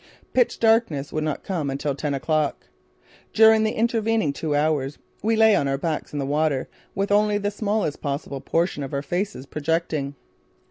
Pitch 0.33 0.57
darkness 0.59 1.13
would 1.13 1.23
not 1.23 1.43
come 1.43 1.69
until 1.69 1.93
ten 1.93 2.15
o'clock. 2.15 2.65
During 3.33 3.61
the 3.63 3.73
intervening 3.73 4.33
two 4.33 4.55
hours 4.55 4.97
we 5.21 5.35
lay 5.35 5.55
on 5.55 5.67
our 5.67 5.77
backs 5.77 6.11
in 6.11 6.17
the 6.17 6.25
water 6.25 6.67
with 6.95 7.11
only 7.11 7.37
the 7.37 7.51
smallest 7.51 8.01
possible 8.01 8.41
portion 8.41 8.81
of 8.81 8.95
our 8.95 9.03
faces 9.03 9.45
projecting. 9.45 10.15